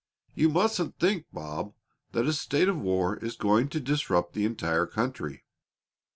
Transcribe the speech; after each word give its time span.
"You 0.33 0.49
mustn't 0.49 0.97
think, 0.97 1.25
Bob, 1.31 1.75
that 2.13 2.25
a 2.25 2.33
state 2.33 2.67
of 2.67 2.75
war 2.81 3.17
is 3.17 3.35
going 3.35 3.69
to 3.69 3.79
disrupt 3.79 4.33
the 4.33 4.45
entire 4.45 4.87
country. 4.87 5.45